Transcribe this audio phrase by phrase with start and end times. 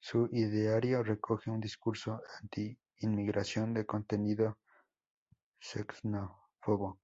[0.00, 4.58] Su ideario recoge un discurso anti-inmigración de contenido
[5.60, 6.98] xenófobo.